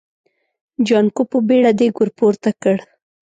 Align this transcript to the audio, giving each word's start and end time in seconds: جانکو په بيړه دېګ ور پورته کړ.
جانکو 0.87 1.21
په 1.31 1.37
بيړه 1.47 1.71
دېګ 1.79 1.93
ور 1.99 2.09
پورته 2.17 2.49
کړ. 2.61 2.77